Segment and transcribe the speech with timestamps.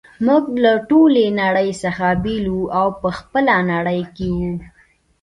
[0.25, 4.51] موږ له ټولې نړۍ څخه بیل وو او په خپله نړۍ کي وو.